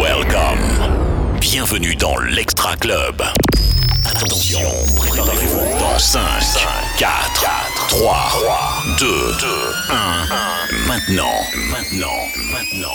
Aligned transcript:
Welcome. 0.00 0.60
Bienvenue 1.40 1.94
dans 1.94 2.16
l'Extra 2.18 2.74
Club. 2.76 3.22
Attention, 4.06 4.60
préparez-vous 4.96 5.78
dans 5.78 5.98
5, 5.98 6.20
4, 6.96 7.10
3, 7.88 8.16
2, 8.98 9.06
1. 9.90 10.86
Maintenant, 10.86 11.24
maintenant, 11.70 12.06
maintenant, 12.50 12.88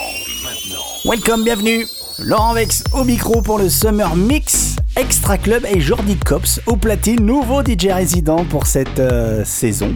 maintenant. 0.44 0.84
Welcome, 1.06 1.44
bienvenue. 1.44 1.88
Laurent 2.18 2.54
Vex 2.54 2.84
au 2.94 3.04
micro 3.04 3.44
pour 3.44 3.60
le 3.60 3.70
Summer 3.70 4.16
Mix 4.16 4.78
Extra 4.96 5.40
Club 5.40 5.66
et 5.66 5.82
Jordi 5.82 6.18
Cops 6.18 6.62
au 6.68 6.76
platine, 6.76 7.26
nouveau 7.26 7.64
DJ 7.64 7.88
résident 7.88 8.46
pour 8.46 8.68
cette 8.68 9.00
euh, 9.00 9.44
saison. 9.44 9.92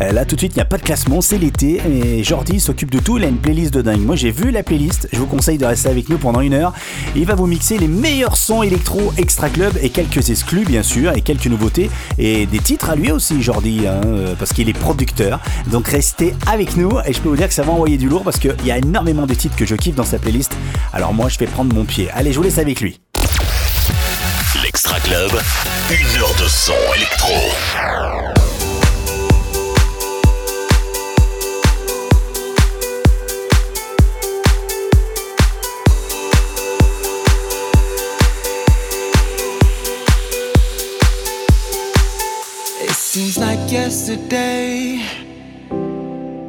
Euh, 0.00 0.10
là 0.10 0.24
tout 0.24 0.34
de 0.34 0.40
suite, 0.40 0.54
il 0.54 0.58
n'y 0.58 0.62
a 0.62 0.66
pas 0.66 0.76
de 0.76 0.82
classement, 0.82 1.20
c'est 1.20 1.38
l'été 1.38 1.80
et 1.88 2.24
Jordi 2.24 2.58
s'occupe 2.58 2.90
de 2.90 2.98
tout, 2.98 3.16
il 3.18 3.24
a 3.24 3.28
une 3.28 3.38
playlist 3.38 3.72
de 3.72 3.80
dingue. 3.80 4.00
Moi 4.00 4.16
j'ai 4.16 4.32
vu 4.32 4.50
la 4.50 4.64
playlist, 4.64 5.08
je 5.12 5.18
vous 5.18 5.26
conseille 5.26 5.56
de 5.56 5.66
rester 5.66 5.88
avec 5.88 6.08
nous 6.08 6.18
pendant 6.18 6.40
une 6.40 6.54
heure. 6.54 6.72
Il 7.14 7.26
va 7.26 7.36
vous 7.36 7.46
mixer 7.46 7.78
les 7.78 7.86
meilleurs 7.86 8.36
sons 8.36 8.64
électro 8.64 9.12
Extra 9.18 9.50
Club 9.50 9.78
et 9.80 9.90
quelques 9.90 10.30
exclus 10.30 10.64
bien 10.64 10.82
sûr 10.82 11.16
et 11.16 11.20
quelques 11.20 11.46
nouveautés 11.46 11.88
et 12.18 12.46
des 12.46 12.58
titres 12.58 12.90
à 12.90 12.96
lui 12.96 13.12
aussi 13.12 13.40
Jordi 13.40 13.86
hein, 13.86 14.00
euh, 14.04 14.34
parce 14.36 14.52
qu'il 14.52 14.68
est 14.68 14.78
producteur. 14.78 15.38
Donc 15.70 15.86
restez 15.86 16.34
avec 16.48 16.76
nous 16.76 16.90
et 17.06 17.12
je 17.12 17.20
peux 17.20 17.28
vous 17.28 17.36
dire 17.36 17.48
que 17.48 17.54
ça 17.54 17.62
va 17.62 17.70
envoyer 17.70 17.98
du 17.98 18.08
lourd 18.08 18.24
parce 18.24 18.40
qu'il 18.40 18.64
y 18.64 18.72
a 18.72 18.78
énormément 18.78 19.26
de 19.26 19.34
titres 19.34 19.54
que 19.54 19.64
je 19.64 19.76
kiffe 19.76 19.94
dans 19.94 20.04
sa 20.04 20.18
playlist. 20.18 20.56
Alors 20.92 21.14
moi 21.14 21.28
je 21.28 21.38
vais 21.38 21.46
prendre 21.46 21.72
mon 21.72 21.84
pied. 21.84 22.08
Allez, 22.14 22.32
je 22.32 22.36
vous 22.38 22.42
laisse 22.42 22.58
avec 22.58 22.80
lui. 22.80 23.00
L'Extra 24.82 25.00
Club, 25.00 25.32
une 25.90 26.22
heure 26.22 26.34
de 26.36 26.48
son 26.48 26.72
électro. 26.96 27.34
It 42.80 42.90
seems 42.92 43.36
like 43.36 43.70
yesterday. 43.70 45.02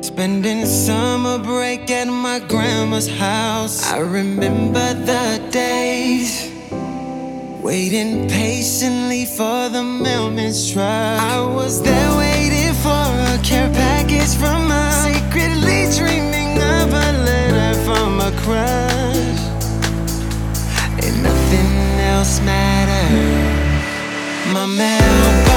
Spending 0.02 0.66
summer 0.66 1.38
break 1.38 1.92
at 1.92 2.08
my 2.08 2.40
grandma's 2.40 3.10
house. 3.10 3.92
I 3.92 3.98
remember 3.98 4.94
the 4.94 5.42
days. 5.52 6.51
Waiting 7.62 8.28
patiently 8.28 9.26
for 9.26 9.70
the 9.70 9.84
mailman's 9.84 10.72
truck. 10.72 10.84
I 10.84 11.40
was 11.42 11.80
there 11.84 12.18
waiting 12.18 12.74
for 12.74 12.90
a 12.90 13.40
care 13.44 13.70
package 13.70 14.36
from 14.36 14.70
her. 14.70 14.92
Secretly 14.92 15.86
dreaming 15.96 16.58
of 16.58 16.92
a 16.92 17.12
letter 17.24 17.80
from 17.86 18.20
a 18.20 18.32
crush. 18.42 19.42
And 21.06 21.22
nothing 21.22 22.00
else 22.00 22.42
mattered. 22.42 23.72
My 24.52 24.66
mailbox 24.66 25.51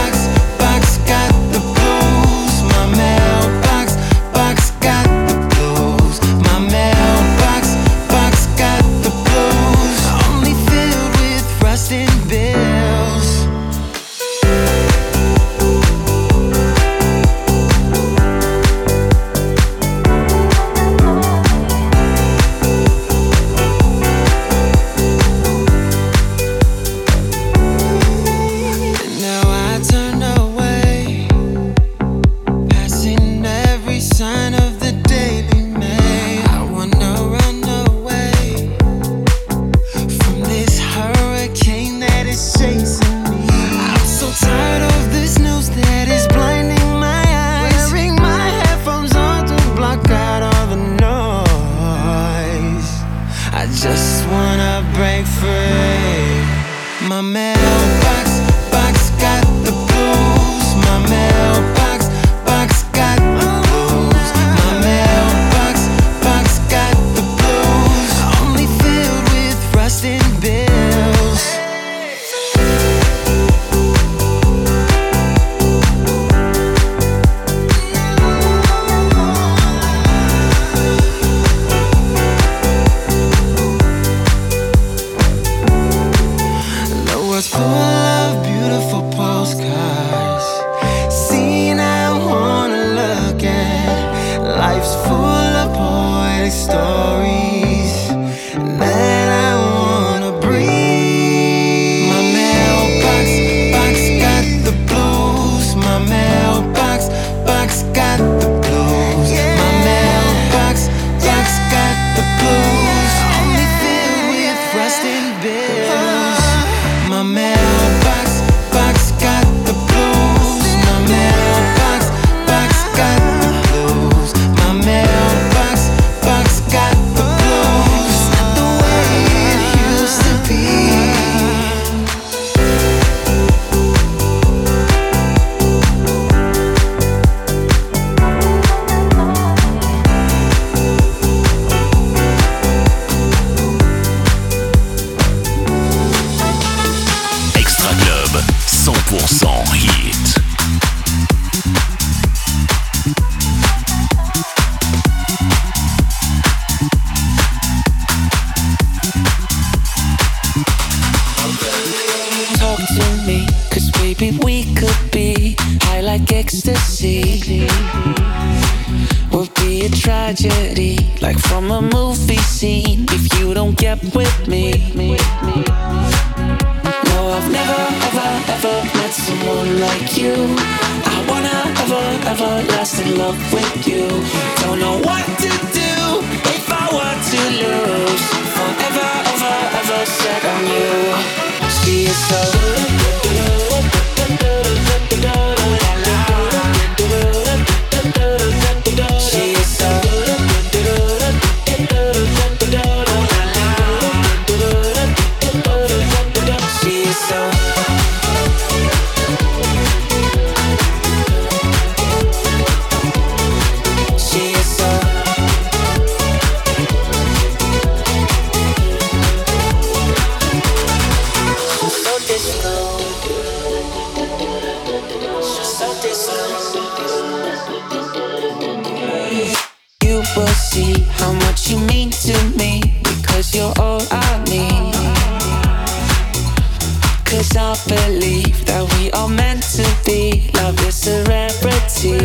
believe 237.86 238.64
that 238.66 238.84
we 238.96 239.10
are 239.12 239.28
meant 239.28 239.62
to 239.76 239.84
be. 240.04 240.50
Love 240.54 240.78
is 240.86 241.06
a 241.08 241.22
rarity. 241.24 242.16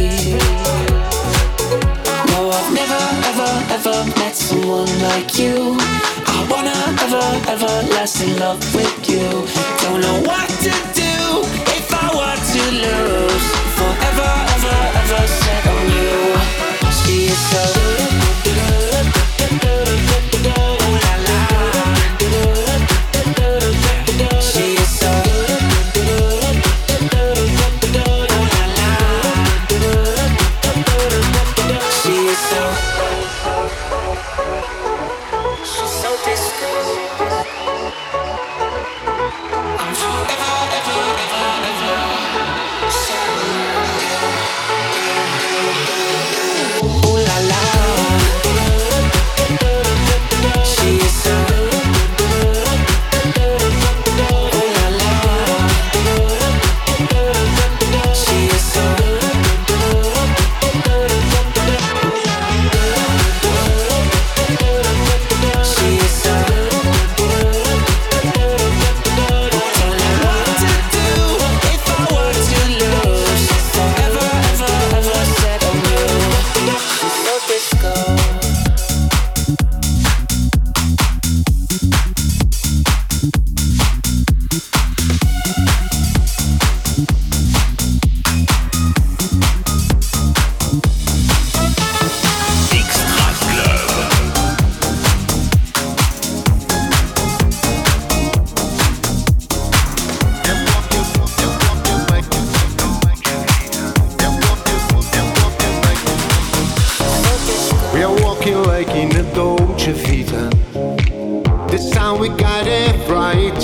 No, 2.31 2.49
I've 2.49 2.71
never, 2.73 3.03
ever, 3.29 3.51
ever 3.75 3.97
met 4.19 4.35
someone 4.35 4.91
like 5.01 5.37
you. 5.37 5.75
I 6.27 6.39
wanna 6.49 6.79
ever, 7.05 7.25
ever 7.53 7.73
last 7.93 8.21
in 8.21 8.37
love 8.39 8.61
with 8.73 9.09
you. 9.09 9.27
Don't 9.81 10.01
know 10.01 10.21
what 10.29 10.49
to 10.65 10.71
do 10.95 11.15
if 11.75 11.87
I 11.91 12.07
were 12.19 12.39
to 12.53 12.61
lose. 12.85 13.45
Forever, 13.77 14.31
ever, 14.55 14.79
ever 15.01 15.21
set 15.27 15.63
on 15.67 15.85
you. 15.97 16.19
She 16.99 17.27
is 17.27 17.39
so. 17.51 17.89
feel 108.49 108.63
like 108.63 108.87
in 108.95 109.15
a 109.15 109.23
Dolce 109.35 109.91
Vita. 109.91 110.49
This 111.69 111.87
time 111.91 112.19
we 112.19 112.29
got 112.29 112.65
it 112.65 112.95
right. 113.07 113.61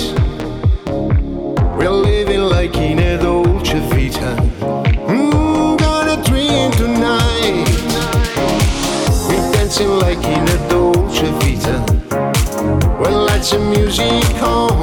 We're 1.76 1.90
living 1.90 2.42
like 2.42 2.76
in 2.76 3.00
a 3.00 3.18
Dolce 3.18 3.80
Vita. 3.90 4.30
Mmm, 5.10 5.76
gonna 5.76 6.22
dream 6.22 6.70
tonight. 6.82 7.66
We're 9.28 9.52
dancing 9.54 9.90
like 10.04 10.24
in 10.24 10.44
a 10.54 10.58
Dolce 10.68 11.30
Vita. 11.40 11.76
We'll 13.00 13.24
light 13.26 13.44
some 13.44 13.68
music 13.70 14.40
on. 14.40 14.75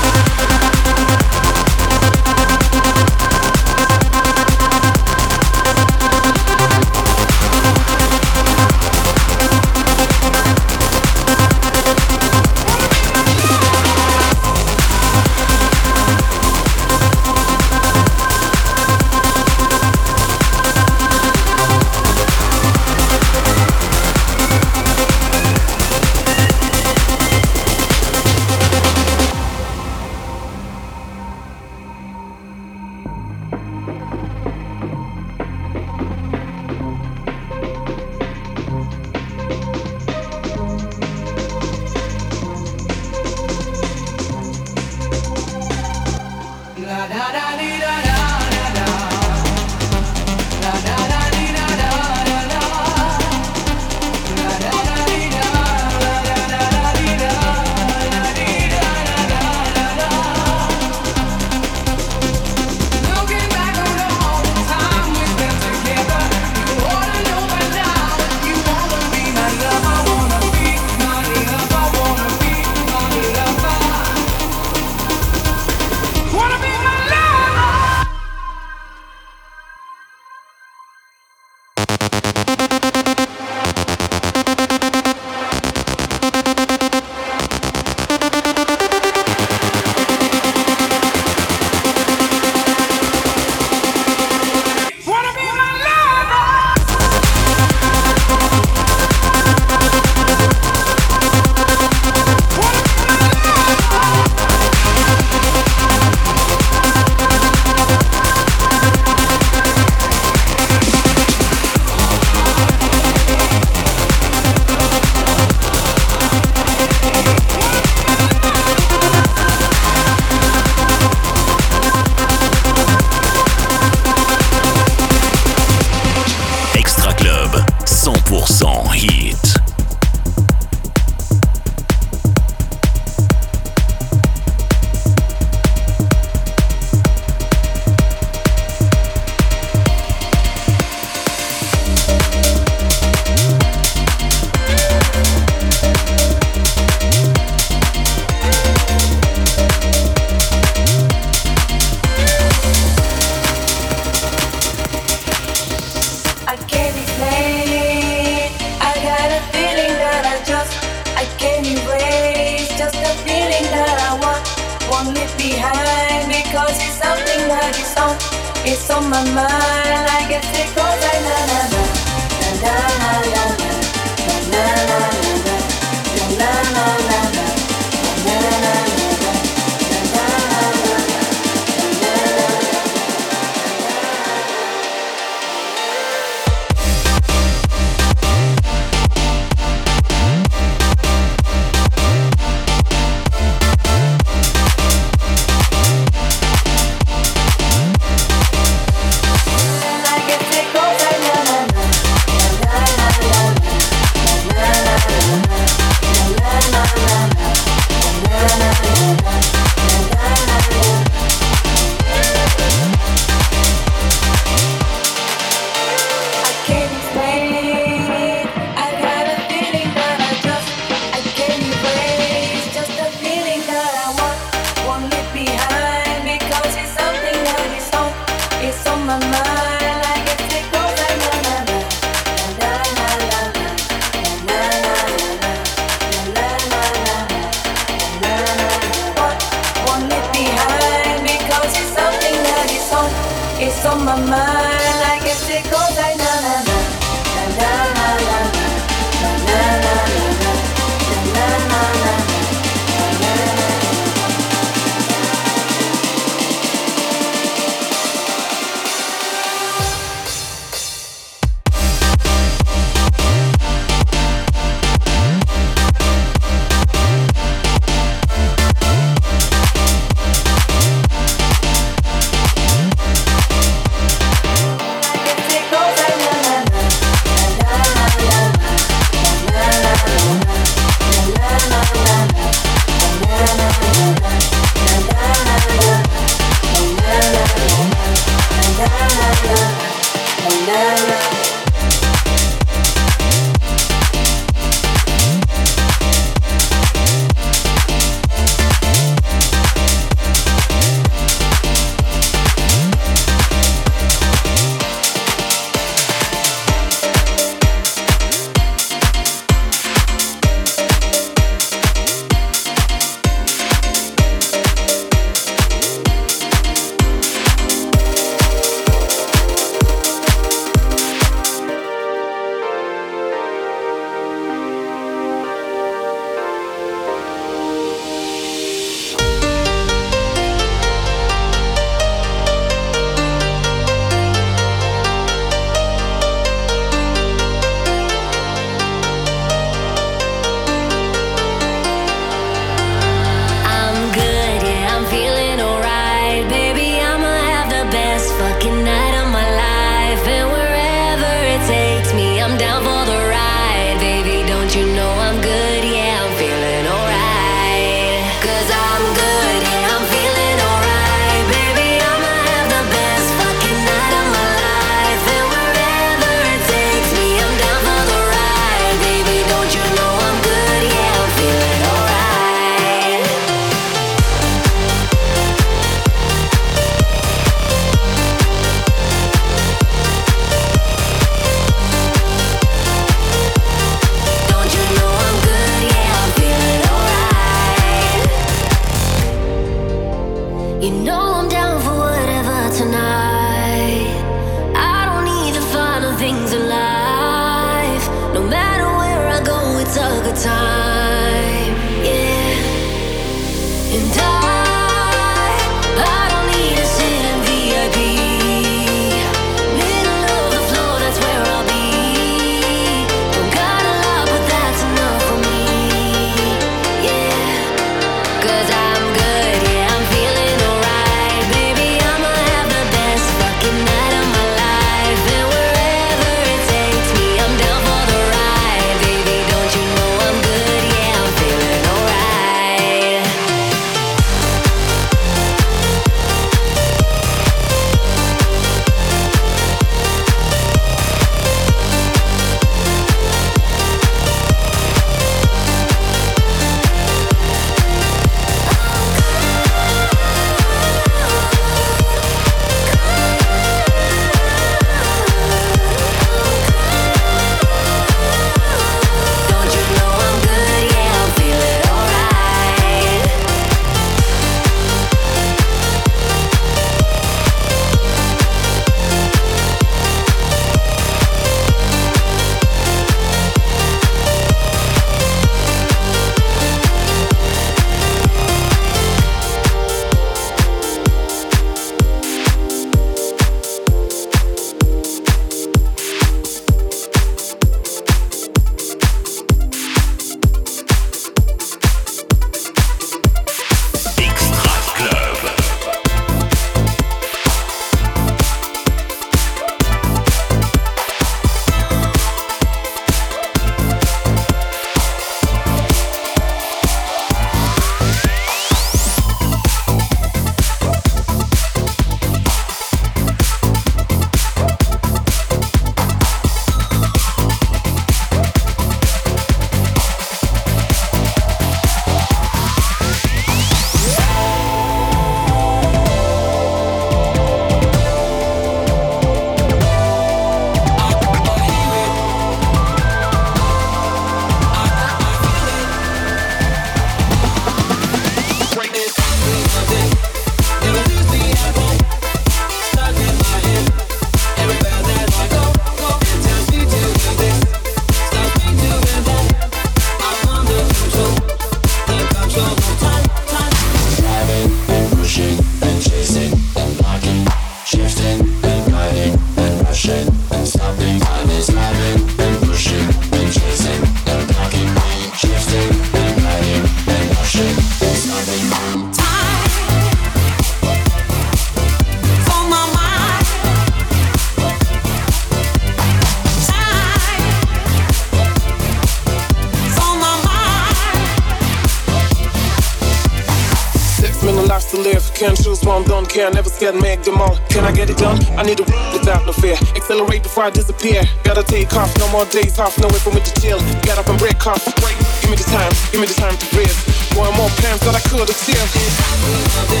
Scared, 586.81 587.01
make 587.01 587.21
them 587.21 587.37
all. 587.37 587.55
Can 587.69 587.85
I 587.85 587.91
get 587.91 588.09
it 588.09 588.17
done? 588.17 588.39
I 588.57 588.63
need 588.63 588.77
to 588.77 588.83
without 589.13 589.45
no 589.45 589.53
fear. 589.53 589.75
Accelerate 589.95 590.41
before 590.41 590.63
I 590.63 590.71
disappear. 590.71 591.21
Gotta 591.43 591.63
take 591.63 591.93
off, 591.93 592.09
no 592.17 592.27
more 592.29 592.45
days 592.45 592.79
off, 592.79 592.97
no 592.97 593.07
way 593.07 593.19
for 593.19 593.31
me 593.31 593.41
to 593.41 593.61
chill. 593.61 593.79
Get 594.01 594.17
up 594.17 594.27
and 594.27 594.39
break 594.39 594.65
off. 594.65 594.83
Wait, 595.03 595.17
give 595.41 595.51
me 595.51 595.57
the 595.57 595.69
time, 595.69 595.93
give 596.11 596.21
me 596.21 596.27
the 596.27 596.33
time 596.33 596.57
to 596.57 596.65
breathe. 596.73 596.97
More 597.35 597.45
and 597.47 597.55
more 597.55 597.69
plans 597.77 598.01
that 598.01 598.15
I 598.15 598.21
could 598.29 598.49
have 598.49 598.57
still. 598.57 600.00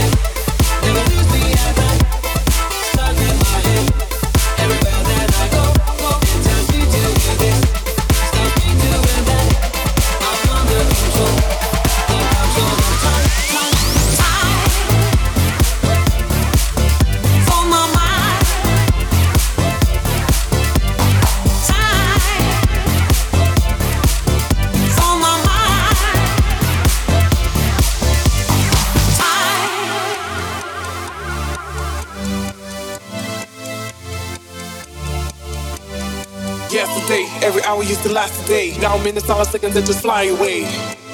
Now 38.81 38.97
minutes 38.97 39.29
are 39.29 39.45
seconds 39.45 39.75
that 39.75 39.85
just 39.85 40.01
fly 40.01 40.23
away. 40.23 40.65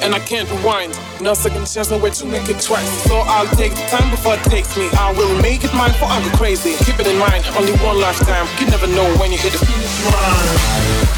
And 0.02 0.16
I 0.16 0.20
can't 0.20 0.50
rewind. 0.50 0.98
No 1.20 1.34
second 1.34 1.68
chance, 1.68 1.92
nowhere 1.92 2.12
to 2.12 2.26
make 2.26 2.48
it 2.48 2.62
twice. 2.62 2.88
So 3.04 3.18
I'll 3.28 3.54
take 3.58 3.76
the 3.76 3.86
time 3.92 4.10
before 4.10 4.36
it 4.36 4.44
takes 4.44 4.78
me. 4.78 4.88
I 4.94 5.12
will 5.12 5.42
make 5.42 5.66
it 5.66 5.74
mine 5.74 5.92
for 6.00 6.06
I 6.06 6.24
go 6.24 6.38
crazy. 6.38 6.78
Keep 6.86 7.00
it 7.02 7.08
in 7.08 7.20
mind, 7.20 7.44
only 7.58 7.74
one 7.84 8.00
lifetime. 8.00 8.48
You 8.62 8.68
never 8.72 8.88
know 8.88 9.06
when 9.18 9.34
you 9.34 9.38
hit 9.38 9.52
the 9.52 9.60
finish 9.66 10.06
line. 10.06 11.17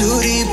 too 0.00 0.20
deep. 0.22 0.48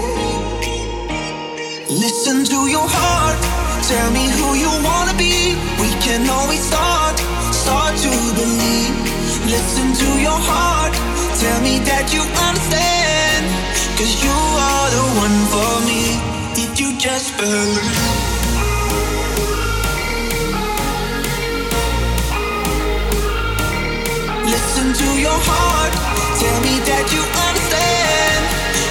Listen 1.87 2.43
to 2.43 2.59
your 2.67 2.83
heart. 2.83 3.39
Tell 3.87 4.09
me 4.11 4.27
who 4.37 4.47
you 4.63 4.71
wanna 4.83 5.15
be. 5.15 5.55
We 5.79 5.89
can 6.03 6.27
always 6.29 6.59
start, 6.59 7.15
start 7.55 7.95
to 8.05 8.11
believe. 8.35 8.95
Listen 9.47 9.87
to 10.03 10.09
your 10.19 10.39
heart. 10.51 10.91
Tell 11.39 11.59
me 11.67 11.79
that 11.89 12.11
you 12.11 12.23
understand. 12.47 13.43
Cause 13.95 14.13
you 14.25 14.37
are 14.67 14.87
the 14.97 15.05
one 15.23 15.39
for 15.53 15.73
me. 15.87 16.01
Did 16.57 16.71
you 16.81 16.89
just 16.99 17.31
believe? 17.39 18.27
Listen 24.53 24.87
to 25.01 25.09
your 25.25 25.39
heart. 25.49 25.93
Tell 26.41 26.59
me 26.67 26.75
that 26.89 27.05
you 27.15 27.23
understand. 27.47 28.36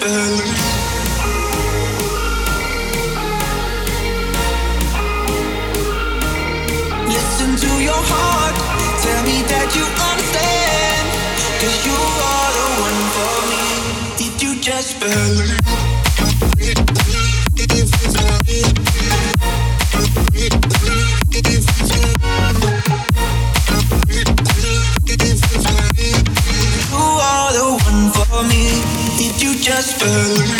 believe? 0.00 0.59
You 30.02 30.59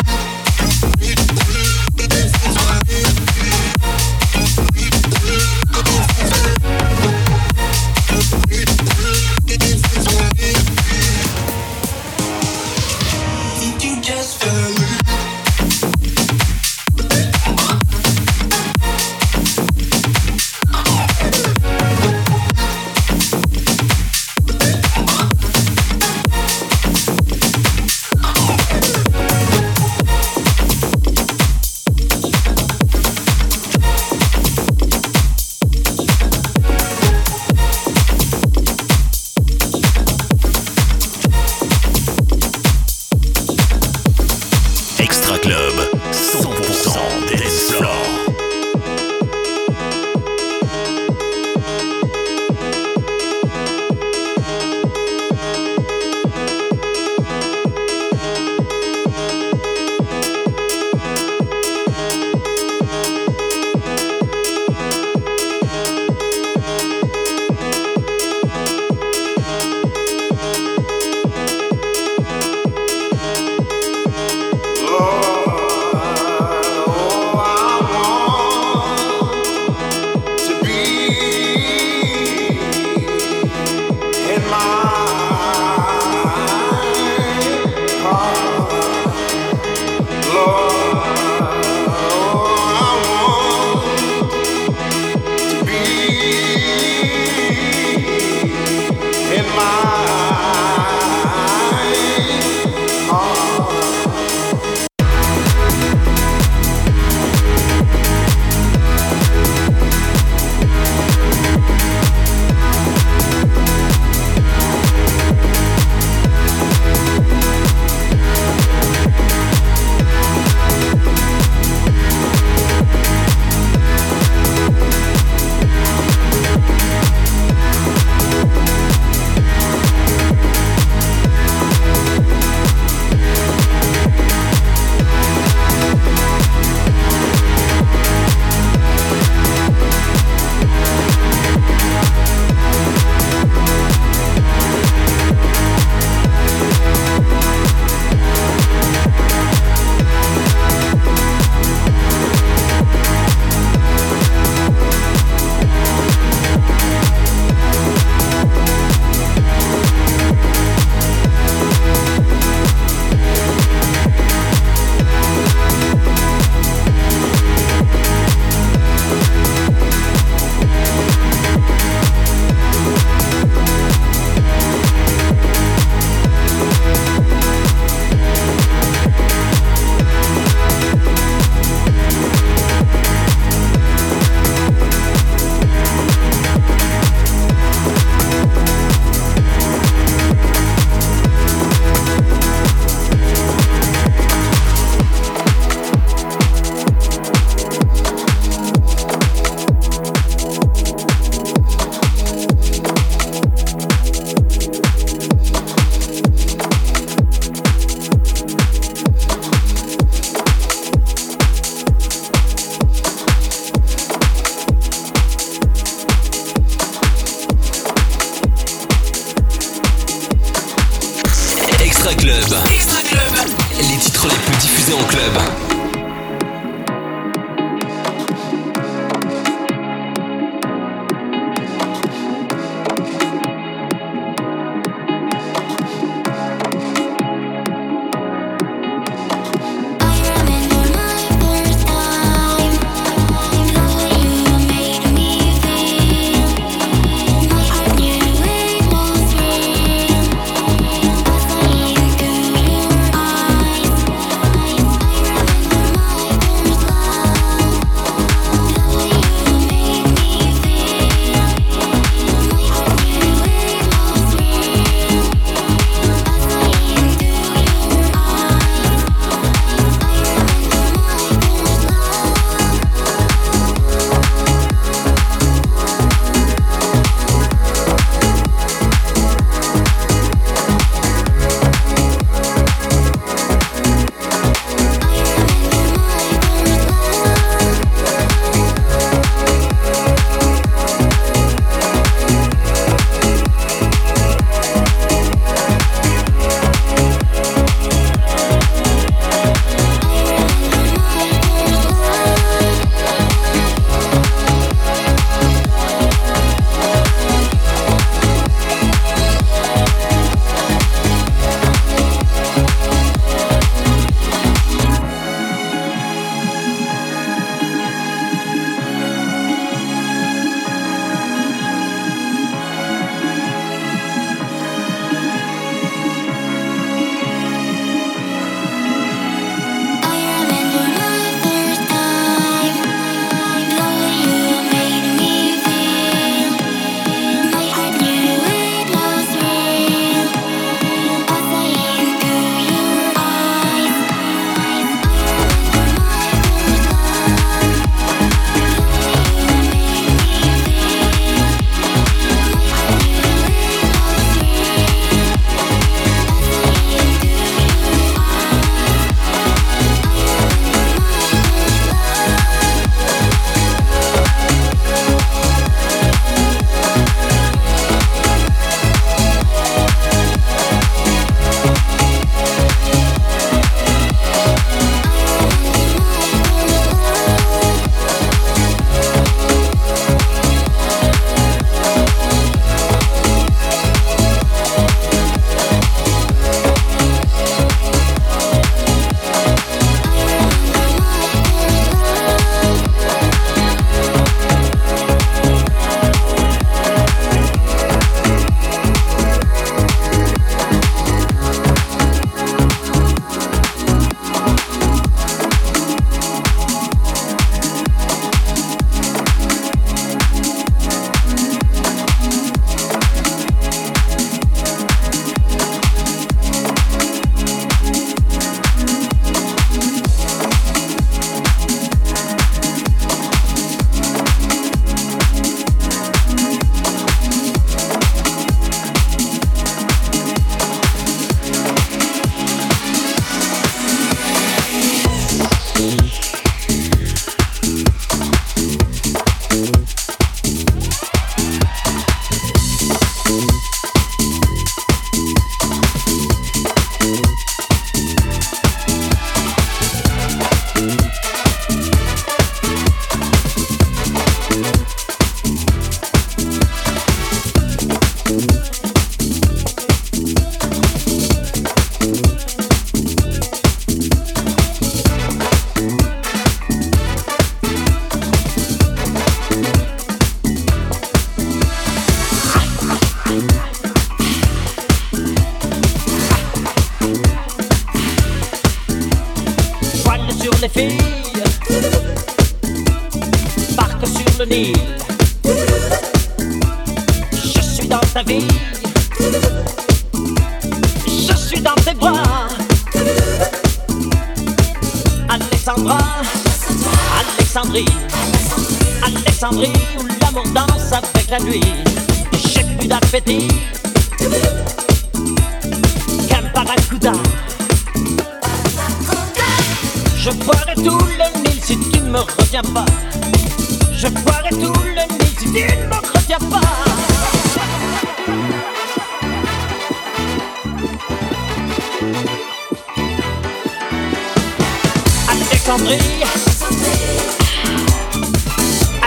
Alexandrie. 525.71 526.23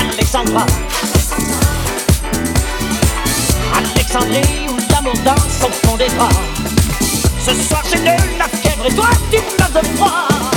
Alexandra. 0.00 0.66
Alexandrie 3.76 4.66
où 4.70 4.78
l'amour 4.90 5.12
danse 5.26 5.60
au 5.62 5.86
fond 5.86 5.96
des 5.98 6.08
bras. 6.16 6.30
Ce 7.38 7.52
soir 7.54 7.82
j'ai 7.92 7.98
de 7.98 8.38
la 8.38 8.48
fièvre 8.48 8.86
et 8.86 8.94
toi 8.94 9.10
tu 9.30 9.40
meurs 9.58 9.82
de 9.82 9.86
froid. 9.88 10.53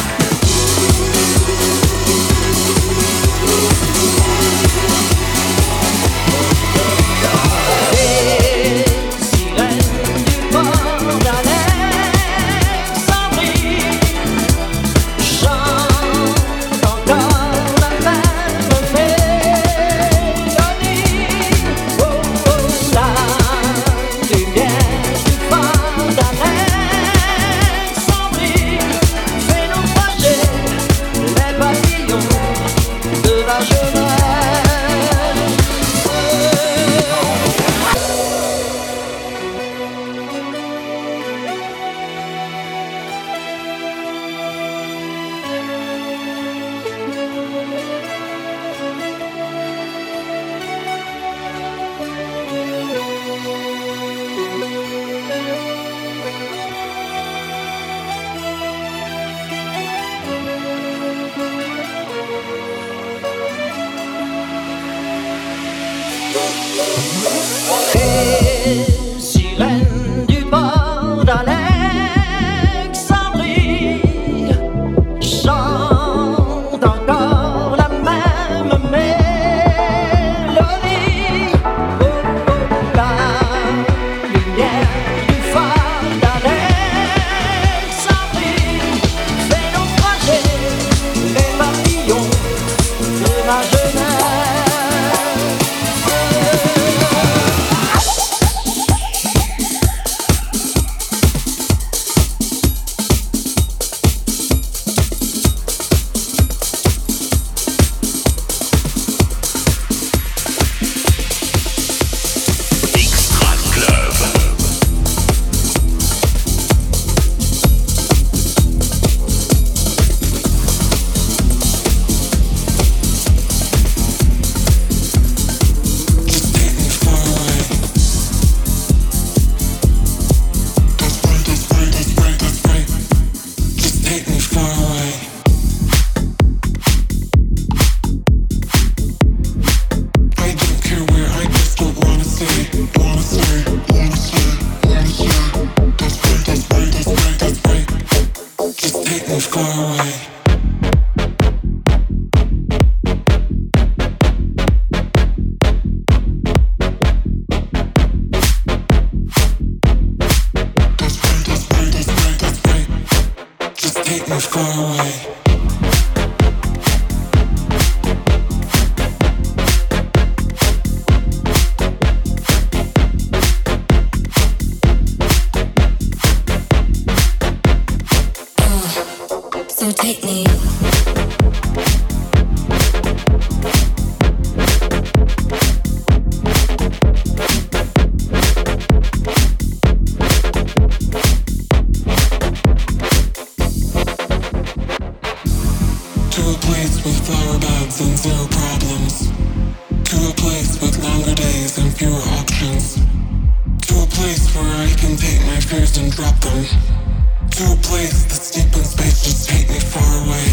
Just 209.27 209.49
take 209.49 209.67
me 209.67 209.79
far 209.79 210.01
away. 210.23 210.47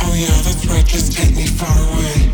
Oh 0.00 0.14
yeah, 0.14 0.42
that's 0.42 0.66
right, 0.66 0.84
just 0.84 1.12
take 1.12 1.36
me 1.36 1.46
far 1.46 1.78
away. 1.78 2.31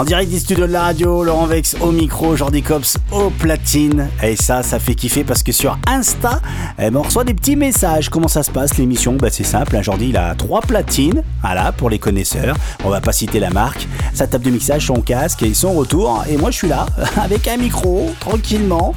En 0.00 0.04
direct 0.04 0.30
du 0.30 0.38
studio 0.38 0.66
de 0.66 0.72
la 0.72 0.84
radio, 0.84 1.22
Laurent 1.22 1.44
Vex 1.44 1.76
au 1.82 1.92
micro, 1.92 2.34
Jordi 2.34 2.62
Cops 2.62 2.96
au 3.12 3.28
platine. 3.28 4.08
Et 4.22 4.34
ça, 4.34 4.62
ça 4.62 4.78
fait 4.78 4.94
kiffer 4.94 5.24
parce 5.24 5.42
que 5.42 5.52
sur 5.52 5.78
Insta, 5.86 6.40
eh 6.78 6.88
ben, 6.88 6.96
on 6.96 7.02
reçoit 7.02 7.24
des 7.24 7.34
petits 7.34 7.54
messages. 7.54 8.08
Comment 8.08 8.26
ça 8.26 8.42
se 8.42 8.50
passe 8.50 8.78
l'émission? 8.78 9.16
Bah, 9.16 9.28
C'est 9.30 9.44
simple, 9.44 9.76
hein, 9.76 9.82
Jordi 9.82 10.08
il 10.08 10.16
a 10.16 10.34
trois 10.34 10.62
platines, 10.62 11.22
voilà, 11.42 11.72
pour 11.72 11.90
les 11.90 11.98
connaisseurs. 11.98 12.56
On 12.82 12.88
va 12.88 13.02
pas 13.02 13.12
citer 13.12 13.40
la 13.40 13.50
marque. 13.50 13.86
Sa 14.20 14.26
table 14.26 14.44
de 14.44 14.50
mixage, 14.50 14.86
son 14.86 15.00
casque 15.00 15.42
et 15.44 15.54
son 15.54 15.72
retour. 15.72 16.22
Et 16.28 16.36
moi, 16.36 16.50
je 16.50 16.56
suis 16.58 16.68
là 16.68 16.84
avec 17.16 17.48
un 17.48 17.56
micro, 17.56 18.10
tranquillement. 18.20 18.94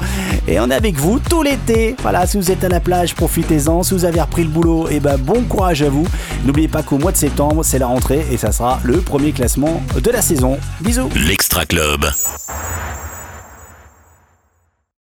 Et 0.49 0.59
on 0.59 0.69
est 0.69 0.75
avec 0.75 0.95
vous 0.95 1.17
tout 1.17 1.43
l'été. 1.43 1.95
Voilà, 2.01 2.27
si 2.27 2.35
vous 2.35 2.51
êtes 2.51 2.61
à 2.65 2.67
la 2.67 2.81
plage, 2.81 3.15
profitez-en. 3.15 3.83
Si 3.83 3.93
vous 3.93 4.03
avez 4.03 4.19
repris 4.19 4.43
le 4.43 4.49
boulot, 4.49 4.89
et 4.89 4.99
ben 4.99 5.15
bon 5.15 5.43
courage 5.43 5.81
à 5.81 5.89
vous. 5.89 6.05
N'oubliez 6.43 6.67
pas 6.67 6.83
qu'au 6.83 6.97
mois 6.97 7.13
de 7.13 7.17
septembre, 7.17 7.63
c'est 7.63 7.79
la 7.79 7.87
rentrée 7.87 8.25
et 8.31 8.35
ça 8.35 8.51
sera 8.51 8.81
le 8.83 8.97
premier 8.97 9.31
classement 9.31 9.81
de 9.95 10.11
la 10.11 10.21
saison. 10.21 10.57
Bisous. 10.81 11.09
L'Extra 11.15 11.65
Club. 11.65 12.05